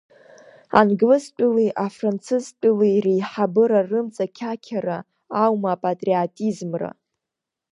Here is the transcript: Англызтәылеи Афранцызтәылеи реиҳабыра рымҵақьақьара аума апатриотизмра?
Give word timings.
Англызтәылеи 0.79 1.71
Афранцызтәылеи 1.85 2.97
реиҳабыра 3.05 3.81
рымҵақьақьара 3.89 4.97
аума 5.43 5.69
апатриотизмра? 5.73 6.89